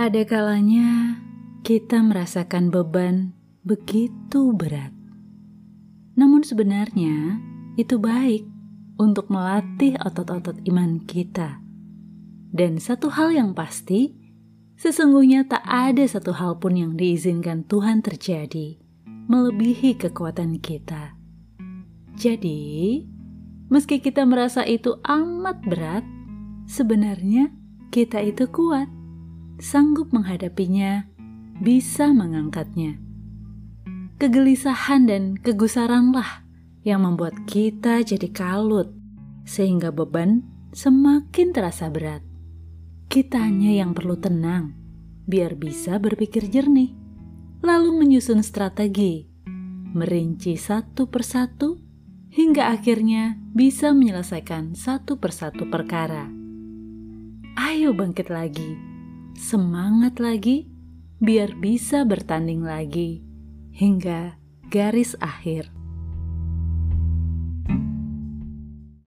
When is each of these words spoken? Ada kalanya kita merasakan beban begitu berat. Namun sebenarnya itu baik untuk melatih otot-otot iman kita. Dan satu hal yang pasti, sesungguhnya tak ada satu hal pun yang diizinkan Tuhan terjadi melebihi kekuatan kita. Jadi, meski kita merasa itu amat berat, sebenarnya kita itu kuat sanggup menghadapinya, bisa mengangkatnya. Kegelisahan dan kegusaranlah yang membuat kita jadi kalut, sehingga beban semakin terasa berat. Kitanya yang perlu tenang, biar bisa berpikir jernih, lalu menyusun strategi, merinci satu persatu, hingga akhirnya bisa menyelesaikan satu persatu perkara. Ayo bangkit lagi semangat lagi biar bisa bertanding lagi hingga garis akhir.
Ada 0.00 0.24
kalanya 0.24 1.20
kita 1.60 2.00
merasakan 2.00 2.72
beban 2.72 3.36
begitu 3.68 4.48
berat. 4.56 4.96
Namun 6.16 6.40
sebenarnya 6.40 7.36
itu 7.76 8.00
baik 8.00 8.48
untuk 8.96 9.28
melatih 9.28 10.00
otot-otot 10.00 10.56
iman 10.72 11.04
kita. 11.04 11.60
Dan 12.48 12.80
satu 12.80 13.12
hal 13.12 13.36
yang 13.36 13.52
pasti, 13.52 14.16
sesungguhnya 14.80 15.44
tak 15.44 15.68
ada 15.68 16.08
satu 16.08 16.32
hal 16.32 16.56
pun 16.56 16.80
yang 16.80 16.96
diizinkan 16.96 17.68
Tuhan 17.68 18.00
terjadi 18.00 18.80
melebihi 19.04 20.00
kekuatan 20.00 20.64
kita. 20.64 21.12
Jadi, 22.16 23.04
meski 23.68 24.00
kita 24.00 24.24
merasa 24.24 24.64
itu 24.64 24.96
amat 25.04 25.60
berat, 25.60 26.08
sebenarnya 26.64 27.52
kita 27.92 28.24
itu 28.24 28.48
kuat 28.48 28.88
sanggup 29.60 30.10
menghadapinya, 30.10 31.04
bisa 31.60 32.10
mengangkatnya. 32.16 32.96
Kegelisahan 34.16 35.04
dan 35.04 35.36
kegusaranlah 35.36 36.44
yang 36.84 37.04
membuat 37.04 37.36
kita 37.44 38.00
jadi 38.00 38.28
kalut, 38.32 38.88
sehingga 39.44 39.92
beban 39.92 40.44
semakin 40.72 41.52
terasa 41.52 41.92
berat. 41.92 42.24
Kitanya 43.12 43.84
yang 43.84 43.92
perlu 43.92 44.16
tenang, 44.16 44.72
biar 45.28 45.56
bisa 45.60 46.00
berpikir 46.00 46.48
jernih, 46.48 46.96
lalu 47.60 48.00
menyusun 48.00 48.40
strategi, 48.40 49.28
merinci 49.92 50.56
satu 50.56 51.08
persatu, 51.12 51.76
hingga 52.32 52.72
akhirnya 52.72 53.36
bisa 53.52 53.92
menyelesaikan 53.92 54.72
satu 54.72 55.20
persatu 55.20 55.68
perkara. 55.68 56.28
Ayo 57.60 57.92
bangkit 57.92 58.30
lagi 58.30 58.89
semangat 59.36 60.18
lagi 60.22 60.70
biar 61.20 61.56
bisa 61.58 62.02
bertanding 62.06 62.64
lagi 62.64 63.20
hingga 63.74 64.38
garis 64.70 65.14
akhir. 65.20 65.79